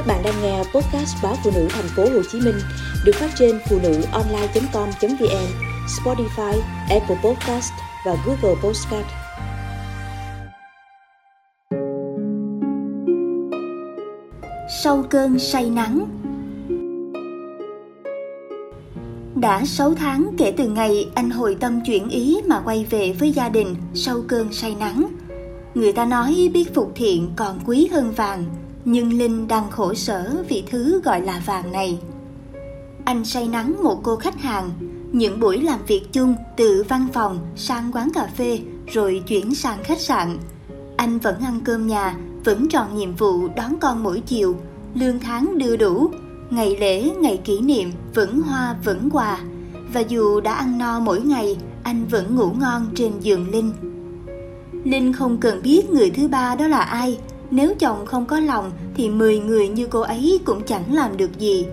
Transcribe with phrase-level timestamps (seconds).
[0.00, 2.54] Các bạn đang nghe podcast báo phụ nữ thành phố Hồ Chí Minh
[3.04, 5.46] được phát trên phụ nữ online.com.vn,
[5.86, 7.72] Spotify, Apple Podcast
[8.06, 9.06] và Google Podcast.
[14.82, 16.06] Sau cơn say nắng
[19.34, 23.32] Đã 6 tháng kể từ ngày anh hồi tâm chuyển ý mà quay về với
[23.32, 25.04] gia đình sau cơn say nắng.
[25.74, 28.44] Người ta nói biết phục thiện còn quý hơn vàng,
[28.84, 31.98] nhưng Linh đang khổ sở vì thứ gọi là vàng này.
[33.04, 34.70] Anh say nắng một cô khách hàng,
[35.12, 39.78] những buổi làm việc chung từ văn phòng sang quán cà phê rồi chuyển sang
[39.84, 40.38] khách sạn.
[40.96, 44.56] Anh vẫn ăn cơm nhà, vẫn tròn nhiệm vụ đón con mỗi chiều,
[44.94, 46.10] lương tháng đưa đủ,
[46.50, 49.38] ngày lễ, ngày kỷ niệm vẫn hoa vẫn quà.
[49.92, 53.72] Và dù đã ăn no mỗi ngày, anh vẫn ngủ ngon trên giường Linh.
[54.84, 57.18] Linh không cần biết người thứ ba đó là ai,
[57.50, 61.38] nếu chồng không có lòng thì 10 người như cô ấy cũng chẳng làm được
[61.38, 61.66] gì.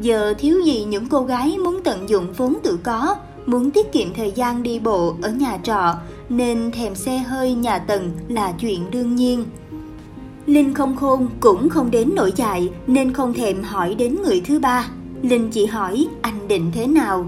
[0.00, 3.16] Giờ thiếu gì những cô gái muốn tận dụng vốn tự có,
[3.46, 5.94] muốn tiết kiệm thời gian đi bộ ở nhà trọ,
[6.28, 9.44] nên thèm xe hơi nhà tầng là chuyện đương nhiên.
[10.46, 14.58] Linh không khôn cũng không đến nổi dại nên không thèm hỏi đến người thứ
[14.58, 14.88] ba.
[15.22, 17.26] Linh chỉ hỏi anh định thế nào.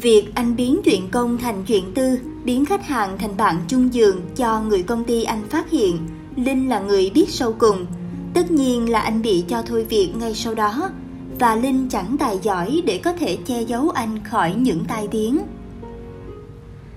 [0.00, 4.20] Việc anh biến chuyện công thành chuyện tư, biến khách hàng thành bạn chung giường
[4.36, 5.98] cho người công ty anh phát hiện,
[6.36, 7.86] Linh là người biết sâu cùng.
[8.34, 10.90] Tất nhiên là anh bị cho thôi việc ngay sau đó,
[11.38, 15.38] và Linh chẳng tài giỏi để có thể che giấu anh khỏi những tai tiếng.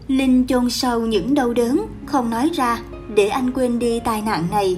[0.08, 2.81] Linh chôn sâu những đau đớn, không nói ra
[3.15, 4.77] để anh quên đi tai nạn này.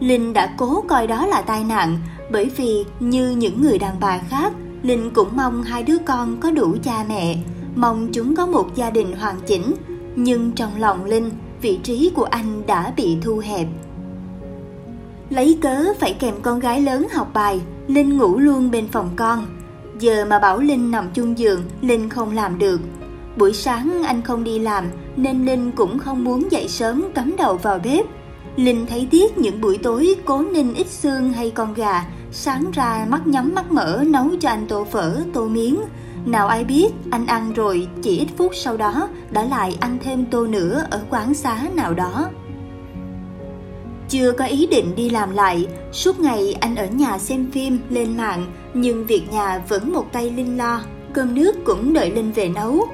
[0.00, 1.98] Linh đã cố coi đó là tai nạn
[2.32, 6.50] bởi vì như những người đàn bà khác, Linh cũng mong hai đứa con có
[6.50, 7.36] đủ cha mẹ,
[7.76, 9.74] mong chúng có một gia đình hoàn chỉnh.
[10.16, 11.30] Nhưng trong lòng Linh,
[11.62, 13.66] vị trí của anh đã bị thu hẹp.
[15.30, 19.46] Lấy cớ phải kèm con gái lớn học bài, Linh ngủ luôn bên phòng con.
[19.98, 22.80] Giờ mà bảo Linh nằm chung giường, Linh không làm được.
[23.36, 24.84] Buổi sáng anh không đi làm
[25.16, 28.06] nên Linh cũng không muốn dậy sớm cắm đầu vào bếp.
[28.56, 33.06] Linh thấy tiếc những buổi tối cố ninh ít xương hay con gà, sáng ra
[33.08, 35.80] mắt nhắm mắt mở nấu cho anh tô phở, tô miếng.
[36.24, 40.26] Nào ai biết anh ăn rồi chỉ ít phút sau đó đã lại ăn thêm
[40.26, 42.28] tô nữa ở quán xá nào đó.
[44.10, 48.16] Chưa có ý định đi làm lại, suốt ngày anh ở nhà xem phim, lên
[48.16, 50.80] mạng, nhưng việc nhà vẫn một tay Linh lo,
[51.12, 52.88] cơm nước cũng đợi Linh về nấu.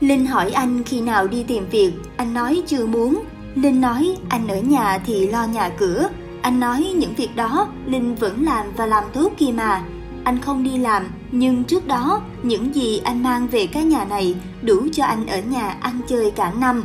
[0.00, 3.22] Linh hỏi anh khi nào đi tìm việc, anh nói chưa muốn.
[3.54, 6.08] Linh nói anh ở nhà thì lo nhà cửa,
[6.42, 9.82] anh nói những việc đó Linh vẫn làm và làm tốt kia mà.
[10.24, 14.34] Anh không đi làm, nhưng trước đó những gì anh mang về cái nhà này
[14.62, 16.84] đủ cho anh ở nhà ăn chơi cả năm.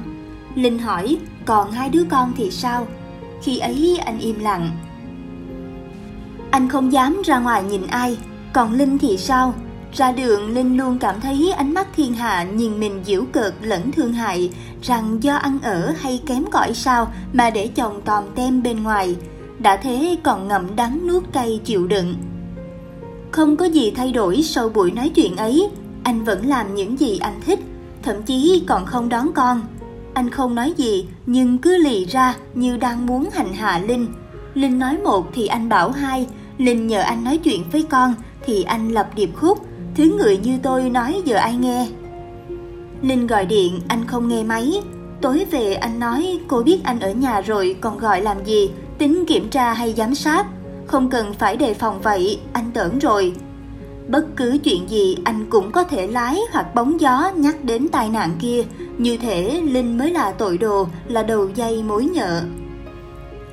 [0.56, 2.88] Linh hỏi, còn hai đứa con thì sao?
[3.44, 4.70] Khi ấy anh im lặng.
[6.52, 8.18] Anh không dám ra ngoài nhìn ai,
[8.54, 9.54] còn Linh thì sao?
[9.94, 13.92] Ra đường Linh luôn cảm thấy ánh mắt thiên hạ nhìn mình giễu cợt lẫn
[13.92, 14.52] thương hại,
[14.84, 19.16] rằng do ăn ở hay kém cỏi sao mà để chồng tòm tem bên ngoài,
[19.60, 22.16] đã thế còn ngậm đắng nuốt cay chịu đựng.
[23.32, 25.70] Không có gì thay đổi sau buổi nói chuyện ấy,
[26.04, 27.60] anh vẫn làm những gì anh thích,
[28.04, 29.62] thậm chí còn không đón con,
[30.14, 34.08] anh không nói gì nhưng cứ lì ra như đang muốn hành hạ Linh.
[34.53, 36.28] Linh nói một thì anh bảo hai,
[36.58, 38.14] Linh nhờ anh nói chuyện với con
[38.46, 39.66] thì anh lập điệp khúc,
[39.96, 41.88] thứ người như tôi nói giờ ai nghe.
[43.02, 44.81] Linh gọi điện, anh không nghe máy.
[45.22, 49.26] Tối về anh nói cô biết anh ở nhà rồi còn gọi làm gì, tính
[49.28, 50.46] kiểm tra hay giám sát.
[50.88, 53.34] Không cần phải đề phòng vậy, anh tưởng rồi.
[54.08, 58.09] Bất cứ chuyện gì anh cũng có thể lái hoặc bóng gió nhắc đến tai
[58.09, 58.64] nạn kia,
[59.00, 62.44] như thể Linh mới là tội đồ, là đầu dây mối nhợ.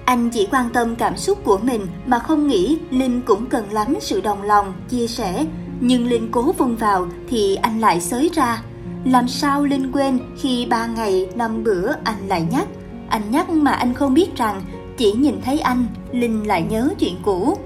[0.05, 3.95] Anh chỉ quan tâm cảm xúc của mình mà không nghĩ Linh cũng cần lắm
[4.01, 5.47] sự đồng lòng, chia sẻ.
[5.81, 8.62] Nhưng Linh cố vung vào thì anh lại xới ra.
[9.05, 12.67] Làm sao Linh quên khi ba ngày, năm bữa anh lại nhắc.
[13.09, 14.62] Anh nhắc mà anh không biết rằng
[14.97, 17.59] chỉ nhìn thấy anh, Linh lại nhớ chuyện cũ.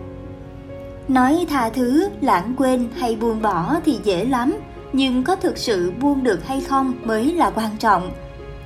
[1.08, 4.54] Nói tha thứ, lãng quên hay buông bỏ thì dễ lắm,
[4.92, 8.10] nhưng có thực sự buông được hay không mới là quan trọng.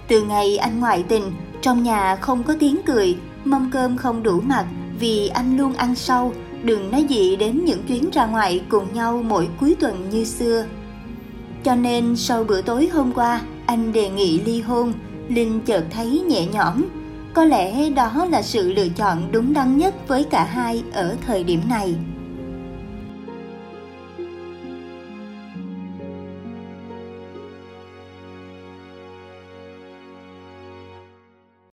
[0.08, 4.40] Từ ngày anh ngoại tình, trong nhà không có tiếng cười, mâm cơm không đủ
[4.40, 4.66] mặt
[4.98, 6.32] vì anh luôn ăn sâu,
[6.62, 10.64] đừng nói gì đến những chuyến ra ngoài cùng nhau mỗi cuối tuần như xưa.
[11.64, 14.92] Cho nên sau bữa tối hôm qua, anh đề nghị ly hôn,
[15.28, 16.84] Linh chợt thấy nhẹ nhõm.
[17.34, 21.44] Có lẽ đó là sự lựa chọn đúng đắn nhất với cả hai ở thời
[21.44, 21.94] điểm này.